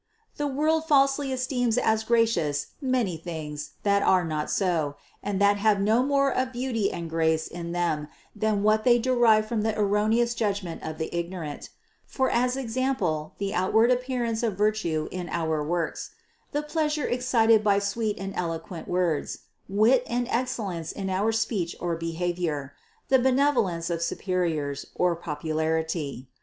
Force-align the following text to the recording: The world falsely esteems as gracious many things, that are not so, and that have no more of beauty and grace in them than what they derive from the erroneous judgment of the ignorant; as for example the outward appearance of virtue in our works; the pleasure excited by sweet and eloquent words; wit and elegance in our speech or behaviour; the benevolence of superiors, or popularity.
The 0.37 0.47
world 0.47 0.85
falsely 0.85 1.31
esteems 1.31 1.77
as 1.77 2.03
gracious 2.03 2.71
many 2.81 3.17
things, 3.17 3.73
that 3.83 4.01
are 4.01 4.25
not 4.25 4.49
so, 4.49 4.95
and 5.21 5.39
that 5.39 5.57
have 5.57 5.79
no 5.79 6.01
more 6.01 6.33
of 6.33 6.51
beauty 6.51 6.91
and 6.91 7.07
grace 7.07 7.45
in 7.47 7.71
them 7.71 8.07
than 8.35 8.63
what 8.63 8.83
they 8.83 8.97
derive 8.97 9.45
from 9.45 9.61
the 9.61 9.77
erroneous 9.77 10.33
judgment 10.33 10.81
of 10.81 10.97
the 10.97 11.15
ignorant; 11.15 11.65
as 11.65 11.69
for 12.07 12.31
example 12.31 13.35
the 13.37 13.53
outward 13.53 13.91
appearance 13.91 14.41
of 14.41 14.57
virtue 14.57 15.07
in 15.11 15.29
our 15.29 15.63
works; 15.63 16.09
the 16.51 16.63
pleasure 16.63 17.05
excited 17.05 17.63
by 17.63 17.77
sweet 17.77 18.17
and 18.17 18.33
eloquent 18.35 18.87
words; 18.87 19.41
wit 19.69 20.01
and 20.07 20.27
elegance 20.31 20.91
in 20.91 21.11
our 21.11 21.31
speech 21.31 21.75
or 21.79 21.95
behaviour; 21.95 22.73
the 23.09 23.19
benevolence 23.19 23.91
of 23.91 24.01
superiors, 24.01 24.87
or 24.95 25.15
popularity. 25.15 26.27